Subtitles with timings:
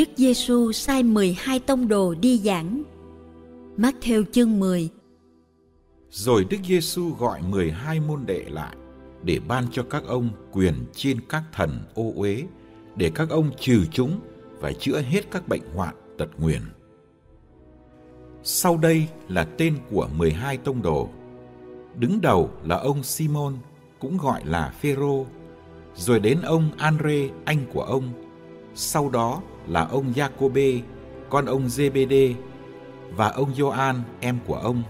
[0.00, 2.82] Đức Giêsu sai 12 tông đồ đi giảng.
[3.76, 4.88] Matthew chương 10
[6.10, 8.76] Rồi Đức Giêsu gọi 12 môn đệ lại
[9.22, 12.44] để ban cho các ông quyền trên các thần ô uế
[12.96, 14.20] để các ông trừ chúng
[14.60, 16.62] và chữa hết các bệnh hoạn tật nguyền.
[18.42, 21.08] Sau đây là tên của 12 tông đồ.
[21.96, 23.54] Đứng đầu là ông Simon,
[23.98, 25.26] cũng gọi là Phêrô,
[25.94, 28.12] rồi đến ông Andre anh của ông,
[28.74, 30.80] sau đó là ông Jacobe,
[31.28, 32.34] con ông Zebede
[33.16, 34.82] và ông Gioan em của ông,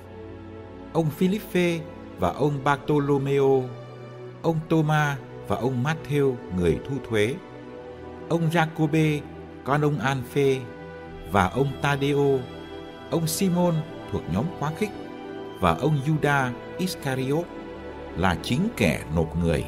[0.93, 1.81] ông Philippe
[2.19, 3.65] và ông Bartolomeo,
[4.43, 5.19] ông Thomas
[5.49, 7.35] và ông Matthew người thu thuế,
[8.29, 9.21] ông Jacobe,
[9.65, 10.61] con ông Anphe
[11.33, 12.39] và ông Tadeo,
[13.11, 13.75] ông Simon
[14.13, 14.91] thuộc nhóm quá khích
[15.61, 17.47] và ông Judas Iscariot
[18.17, 19.65] là chính kẻ nộp người.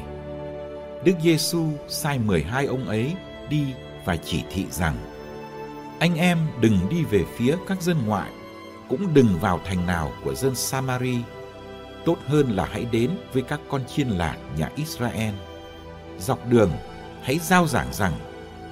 [1.05, 3.13] Đức Giêsu sai 12 ông ấy
[3.49, 3.65] đi
[4.05, 4.95] và chỉ thị rằng,
[5.99, 8.31] anh em đừng đi về phía các dân ngoại,
[8.89, 11.17] cũng đừng vào thành nào của dân Samari.
[12.05, 15.33] Tốt hơn là hãy đến với các con chiên lạc nhà Israel.
[16.19, 16.71] Dọc đường,
[17.21, 18.13] hãy giao giảng rằng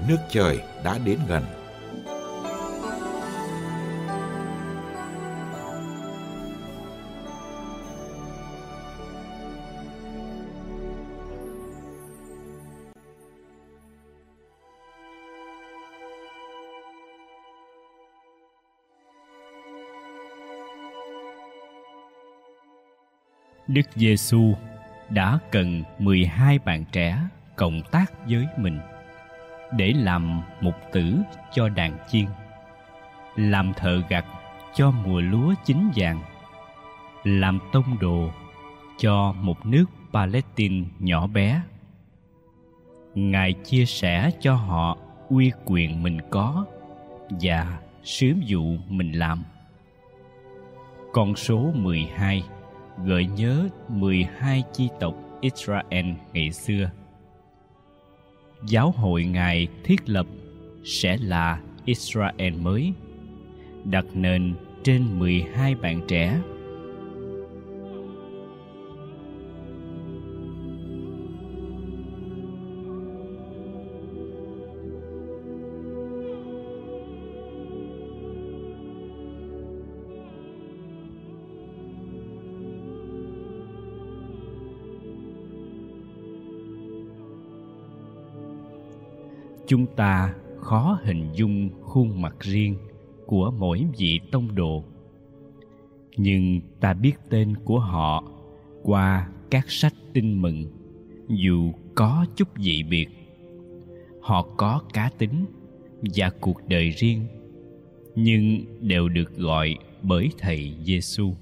[0.08, 1.44] nước trời đã đến gần.
[23.74, 24.54] Đức Giêsu
[25.10, 27.18] đã cần 12 bạn trẻ
[27.56, 28.80] cộng tác với mình
[29.78, 31.16] để làm mục tử
[31.54, 32.26] cho đàn chiên,
[33.36, 34.26] làm thợ gặt
[34.74, 36.22] cho mùa lúa chín vàng,
[37.24, 38.32] làm tông đồ
[38.98, 41.62] cho một nước Palestine nhỏ bé.
[43.16, 44.98] Ngài chia sẻ cho họ
[45.30, 46.66] uy quyền mình có
[47.30, 49.44] và sứ vụ mình làm.
[51.14, 52.44] Con số 12
[53.06, 56.90] gợi nhớ 12 chi tộc Israel ngày xưa.
[58.68, 60.26] Giáo hội Ngài thiết lập
[60.84, 62.94] sẽ là Israel mới,
[63.84, 66.42] đặt nền trên 12 bạn trẻ.
[89.72, 92.76] Chúng ta khó hình dung khuôn mặt riêng
[93.26, 94.84] của mỗi vị tông đồ.
[96.18, 98.24] Nhưng ta biết tên của họ
[98.84, 100.66] qua các sách tin mừng,
[101.28, 103.08] dù có chút dị biệt.
[104.22, 105.46] Họ có cá tính
[106.02, 107.26] và cuộc đời riêng,
[108.16, 111.34] nhưng đều được gọi bởi thầy Giêsu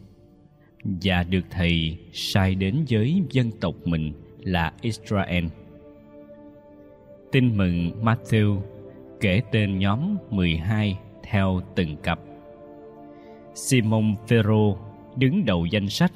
[0.84, 5.46] và được thầy sai đến với dân tộc mình là Israel.
[7.32, 8.60] Tin mừng Matthew
[9.20, 12.20] kể tên nhóm 12 theo từng cặp.
[13.54, 14.78] Simon Phêrô
[15.16, 16.12] đứng đầu danh sách,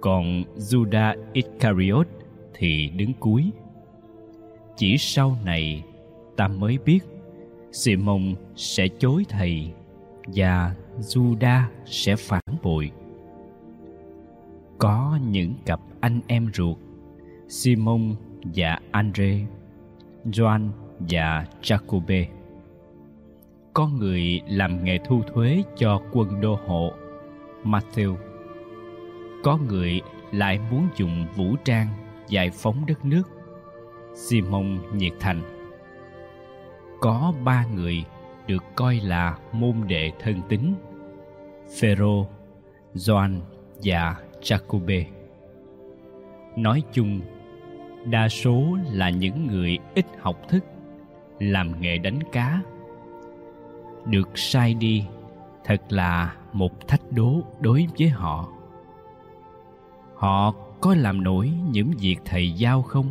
[0.00, 2.08] còn Judas Iscariot
[2.54, 3.50] thì đứng cuối.
[4.76, 5.84] Chỉ sau này
[6.36, 7.00] ta mới biết
[7.72, 9.72] Simon sẽ chối thầy
[10.26, 12.90] và Judas sẽ phản bội.
[14.78, 16.78] Có những cặp anh em ruột
[17.48, 19.40] Simon và Andre
[20.24, 22.26] Joan và Jacobe.
[23.74, 26.92] Có người làm nghề thu thuế cho quân đô hộ
[27.64, 28.16] Matthew.
[29.44, 30.00] Có người
[30.32, 31.88] lại muốn dùng vũ trang
[32.28, 33.22] giải phóng đất nước
[34.14, 35.42] Simon nhiệt thành.
[37.00, 38.04] Có ba người
[38.46, 40.60] được coi là môn đệ thân tín
[41.80, 42.26] Phêrô,
[42.94, 43.40] Gioan
[43.84, 45.04] và Jacobe.
[46.56, 47.20] Nói chung,
[48.04, 50.64] đa số là những người ít học thức,
[51.38, 52.60] làm nghề đánh cá.
[54.04, 55.04] Được sai đi
[55.64, 58.48] thật là một thách đố đối với họ.
[60.14, 63.06] Họ có làm nổi những việc thầy giao không?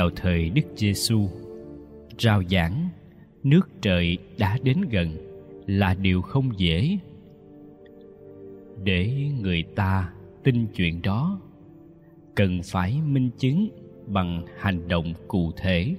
[0.00, 1.28] Vào thời Đức Giêsu
[2.18, 2.88] rao giảng,
[3.42, 5.16] nước trời đã đến gần
[5.66, 6.98] là điều không dễ.
[8.84, 10.12] Để người ta
[10.42, 11.40] tin chuyện đó,
[12.34, 13.68] cần phải minh chứng
[14.06, 15.94] bằng hành động cụ thể,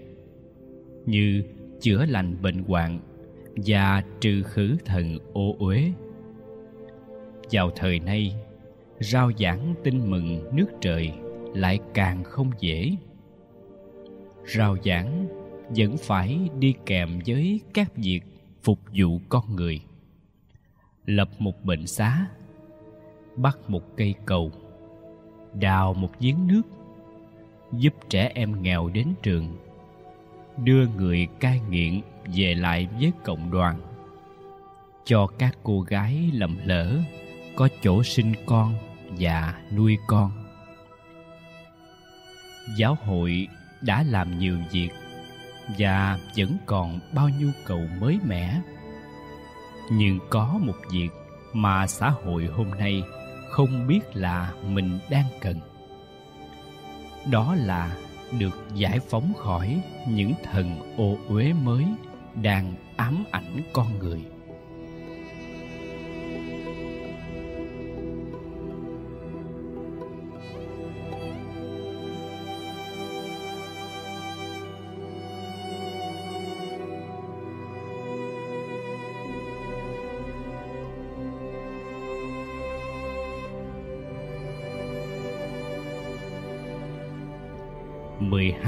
[1.05, 1.43] như
[1.81, 2.99] chữa lành bệnh hoạn
[3.55, 5.91] và trừ khử thần ô uế.
[7.51, 8.35] Vào thời nay,
[8.99, 11.11] rao giảng tin mừng nước trời
[11.53, 12.91] lại càng không dễ
[14.45, 15.27] rao giảng
[15.69, 18.21] vẫn phải đi kèm với các việc
[18.63, 19.81] phục vụ con người.
[21.05, 22.27] Lập một bệnh xá,
[23.35, 24.51] bắt một cây cầu,
[25.53, 26.61] đào một giếng nước,
[27.71, 29.57] giúp trẻ em nghèo đến trường,
[30.63, 32.01] đưa người cai nghiện
[32.35, 33.81] về lại với cộng đoàn.
[35.05, 36.99] Cho các cô gái lầm lỡ
[37.55, 38.73] có chỗ sinh con
[39.19, 40.31] và nuôi con.
[42.77, 43.47] Giáo hội
[43.81, 44.89] đã làm nhiều việc
[45.77, 48.61] và vẫn còn bao nhu cầu mới mẻ.
[49.91, 51.09] Nhưng có một việc
[51.53, 53.03] mà xã hội hôm nay
[53.49, 55.59] không biết là mình đang cần.
[57.31, 57.95] Đó là
[58.39, 61.85] được giải phóng khỏi những thần ô uế mới
[62.41, 64.21] đang ám ảnh con người.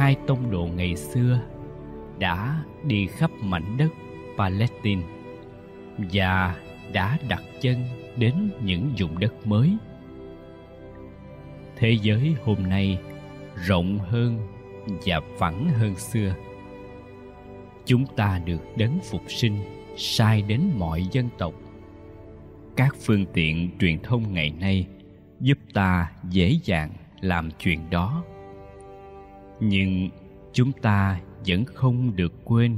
[0.04, 1.40] Hai tông đồ ngày xưa
[2.20, 3.90] đã đi khắp mảnh đất
[4.38, 5.02] Palestine
[5.98, 6.56] và
[6.94, 7.78] đã đặt chân
[8.18, 8.34] đến
[8.64, 9.78] những vùng đất mới.
[11.76, 13.00] Thế giới hôm nay
[13.56, 14.48] rộng hơn
[15.06, 16.36] và phẳng hơn xưa.
[17.86, 19.58] Chúng ta được đấng phục sinh
[19.98, 21.54] sai đến mọi dân tộc.
[22.76, 24.88] Các phương tiện truyền thông ngày nay
[25.40, 26.90] giúp ta dễ dàng
[27.22, 28.24] làm chuyện đó
[29.64, 30.10] nhưng
[30.54, 32.78] chúng ta vẫn không được quên,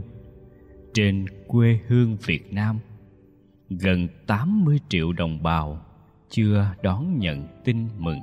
[0.93, 2.79] trên quê hương Việt Nam,
[3.69, 5.85] gần 80 triệu đồng bào
[6.29, 8.19] chưa đón nhận tin mừng.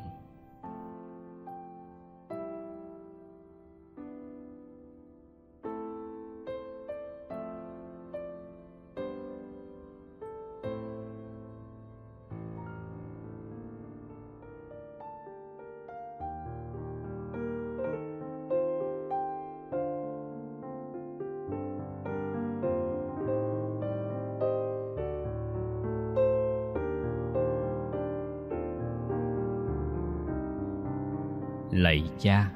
[31.72, 32.50] Lạy cha.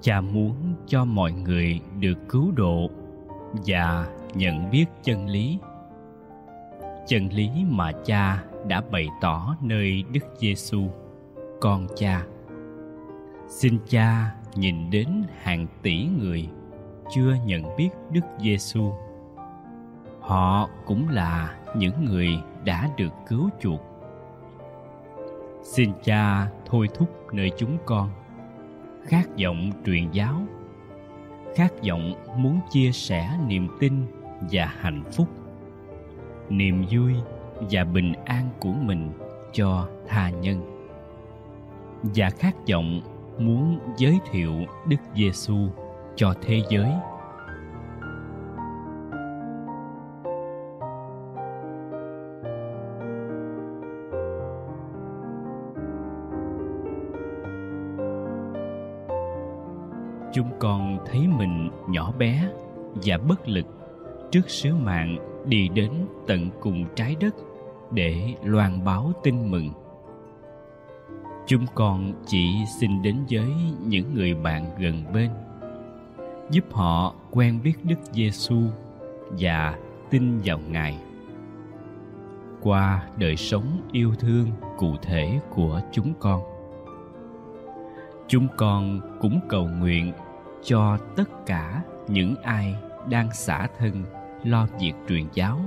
[0.00, 0.54] Cha muốn
[0.86, 2.90] cho mọi người được cứu độ
[3.66, 5.58] và nhận biết chân lý.
[7.06, 10.88] Chân lý mà cha đã bày tỏ nơi đức giêsu
[11.60, 12.26] con cha.
[13.48, 15.08] Xin cha nhìn đến
[15.42, 16.48] hàng tỷ người
[17.14, 18.92] chưa nhận biết đức giêsu
[20.20, 22.28] họ cũng là những người
[22.64, 23.80] đã được cứu chuộc.
[25.62, 28.10] Xin cha thôi thúc nơi chúng con.
[29.04, 30.42] Khát vọng truyền giáo.
[31.54, 33.92] Khát vọng muốn chia sẻ niềm tin
[34.40, 35.28] và hạnh phúc.
[36.48, 37.14] Niềm vui
[37.70, 39.10] và bình an của mình
[39.52, 40.86] cho tha nhân.
[42.02, 43.00] Và khát vọng
[43.38, 44.52] muốn giới thiệu
[44.88, 45.68] Đức Giêsu
[46.16, 46.90] cho thế giới.
[61.06, 62.48] Thấy mình nhỏ bé
[62.94, 63.66] và bất lực
[64.30, 65.92] trước sứ mạng đi đến
[66.26, 67.34] tận cùng trái đất
[67.90, 69.70] để loan báo tin mừng
[71.50, 73.46] chúng con chỉ xin đến với
[73.86, 75.30] những người bạn gần bên,
[76.50, 78.60] giúp họ quen biết Đức Giêsu
[79.30, 79.78] và
[80.10, 80.98] tin vào Ngài.
[82.60, 84.46] Qua đời sống yêu thương
[84.78, 86.42] cụ thể của chúng con.
[88.28, 90.12] Chúng con cũng cầu nguyện
[90.62, 92.76] cho tất cả những ai
[93.08, 94.04] đang xả thân
[94.44, 95.58] lo việc truyền giáo.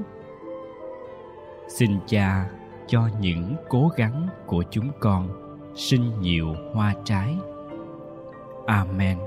[1.68, 2.50] Xin Cha
[2.88, 5.30] cho những cố gắng của chúng con
[5.76, 7.38] sinh nhiều hoa trái.
[8.68, 9.18] Amen.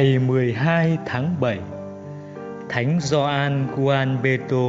[0.00, 1.58] Ngày 12 tháng 7
[2.68, 4.66] Thánh Gioan Juan Beto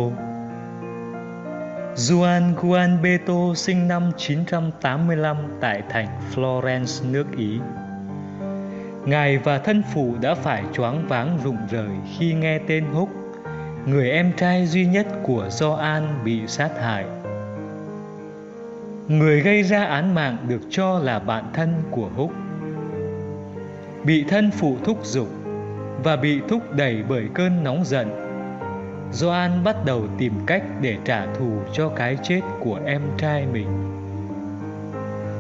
[1.95, 7.59] Juan Juan Beto sinh năm 985 tại thành Florence, nước Ý.
[9.05, 13.09] Ngài và thân phụ đã phải choáng váng rụng rời khi nghe tên Húc,
[13.85, 17.05] người em trai duy nhất của Gioan bị sát hại.
[19.07, 22.31] Người gây ra án mạng được cho là bạn thân của Húc
[24.05, 25.27] bị thân phụ thúc giục
[26.03, 28.09] và bị thúc đẩy bởi cơn nóng giận.
[29.11, 33.67] Gioan bắt đầu tìm cách để trả thù cho cái chết của em trai mình.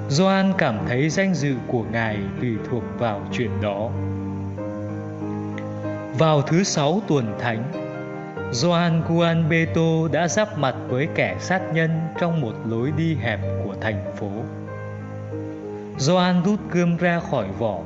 [0.09, 3.89] Gioan cảm thấy danh dự của ngài tùy thuộc vào chuyện đó.
[6.17, 7.63] Vào thứ sáu tuần thánh,
[8.51, 13.39] Gioan Juan Beto đã giáp mặt với kẻ sát nhân trong một lối đi hẹp
[13.65, 14.31] của thành phố.
[15.97, 17.79] Gioan rút gươm ra khỏi vỏ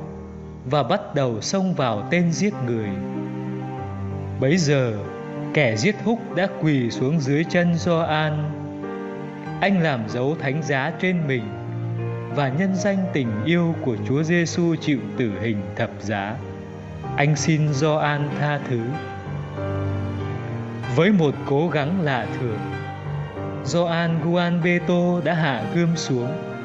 [0.70, 2.88] và bắt đầu xông vào tên giết người.
[4.40, 4.92] Bấy giờ,
[5.54, 8.50] kẻ giết húc đã quỳ xuống dưới chân Gioan.
[9.60, 11.44] Anh làm dấu thánh giá trên mình
[12.34, 16.36] và nhân danh tình yêu của Chúa Giêsu chịu tử hình thập giá.
[17.16, 18.80] Anh xin Gioan tha thứ.
[20.96, 22.58] Với một cố gắng lạ thường,
[23.64, 26.55] Gioan Guanbeto đã hạ gươm xuống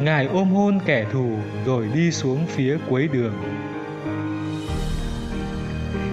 [0.00, 1.30] Ngài ôm hôn kẻ thù
[1.66, 3.34] rồi đi xuống phía cuối đường.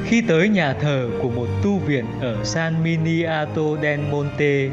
[0.05, 4.69] Khi tới nhà thờ của một tu viện ở San Miniato del Monte,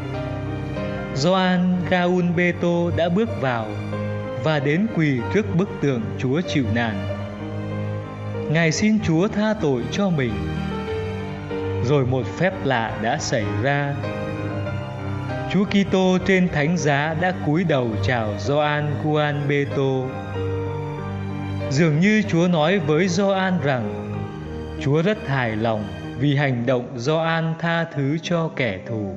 [1.14, 3.66] Gioan Gaunbeto đã bước vào
[4.44, 7.18] và đến quỳ trước bức tượng Chúa chịu nạn.
[8.50, 10.32] Ngài xin Chúa tha tội cho mình.
[11.84, 13.94] Rồi một phép lạ đã xảy ra
[15.52, 20.08] Chúa Kitô trên thánh giá đã cúi đầu chào Gioan Juan Beto.
[21.70, 24.14] Dường như Chúa nói với Gioan rằng
[24.80, 25.84] Chúa rất hài lòng
[26.18, 29.14] vì hành động Gioan tha thứ cho kẻ thù.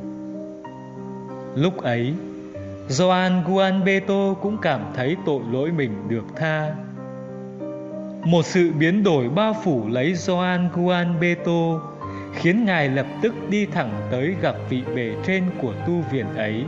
[1.56, 2.14] Lúc ấy,
[2.88, 6.72] Gioan Juan Beto cũng cảm thấy tội lỗi mình được tha.
[8.24, 11.91] Một sự biến đổi bao phủ lấy Gioan Juan Beto
[12.36, 16.64] khiến ngài lập tức đi thẳng tới gặp vị bề trên của tu viện ấy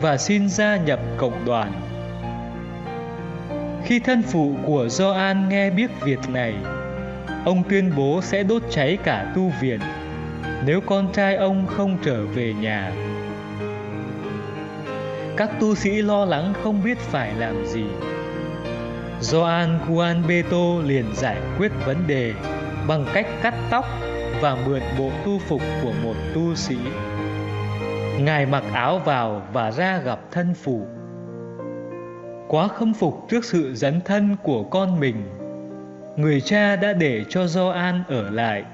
[0.00, 1.72] và xin gia nhập cộng đoàn.
[3.84, 6.54] Khi thân phụ của Gioan nghe biết việc này,
[7.44, 9.80] ông tuyên bố sẽ đốt cháy cả tu viện
[10.66, 12.92] nếu con trai ông không trở về nhà.
[15.36, 17.84] Các tu sĩ lo lắng không biết phải làm gì.
[19.20, 22.32] Gioan Juan Beto liền giải quyết vấn đề
[22.88, 23.84] bằng cách cắt tóc
[24.40, 26.76] và mượn bộ tu phục của một tu sĩ.
[28.20, 30.86] Ngài mặc áo vào và ra gặp thân phụ.
[32.48, 35.16] Quá khâm phục trước sự dấn thân của con mình,
[36.16, 38.64] người cha đã để cho Gioan ở lại.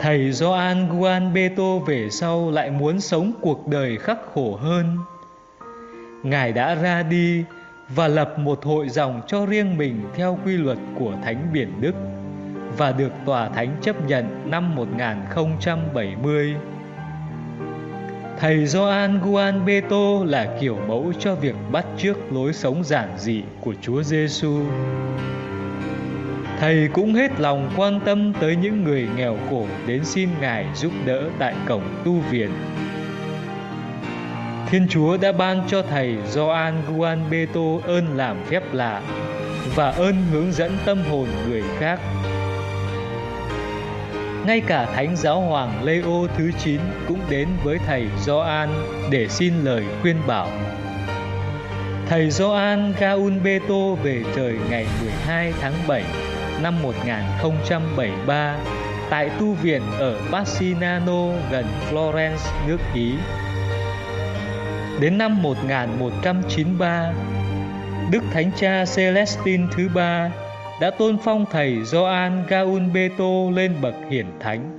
[0.00, 4.98] Thầy Gioan Guan Beto về sau lại muốn sống cuộc đời khắc khổ hơn.
[6.22, 7.44] Ngài đã ra đi
[7.88, 11.94] và lập một hội dòng cho riêng mình theo quy luật của Thánh Biển Đức
[12.76, 16.54] và được tòa thánh chấp nhận năm 1070.
[18.38, 23.42] Thầy Gioan Guan Beto là kiểu mẫu cho việc bắt chước lối sống giản dị
[23.60, 24.62] của Chúa Giêsu.
[26.60, 30.92] Thầy cũng hết lòng quan tâm tới những người nghèo khổ đến xin Ngài giúp
[31.06, 32.50] đỡ tại cổng tu viện.
[34.70, 39.02] Thiên Chúa đã ban cho thầy Gioan Guan Beto ơn làm phép lạ
[39.74, 42.00] và ơn hướng dẫn tâm hồn người khác.
[44.46, 48.68] Ngay cả Thánh Giáo Hoàng Leo thứ 9 cũng đến với thầy Gioan
[49.10, 50.48] để xin lời khuyên bảo.
[52.08, 56.04] Thầy Gioan Gaunbeto về trời ngày 12 tháng 7
[56.62, 58.56] năm 1073
[59.10, 63.12] tại tu viện ở Bassinano gần Florence, nước Ý.
[65.00, 67.12] Đến năm 1193,
[68.10, 70.30] Đức Thánh Cha Celestine thứ ba
[70.80, 74.78] đã tôn phong thầy Gioan Gaunbeto lên bậc hiển thánh.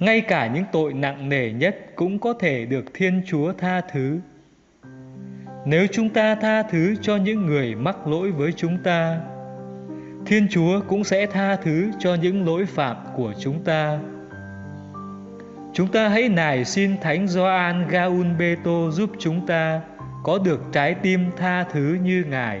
[0.00, 4.18] Ngay cả những tội nặng nề nhất cũng có thể được Thiên Chúa tha thứ.
[5.66, 9.20] Nếu chúng ta tha thứ cho những người mắc lỗi với chúng ta,
[10.26, 13.98] Thiên Chúa cũng sẽ tha thứ cho những lỗi phạm của chúng ta.
[15.72, 19.80] Chúng ta hãy nài xin Thánh Gioan Gaunbeto giúp chúng ta
[20.24, 22.60] có được trái tim tha thứ như Ngài.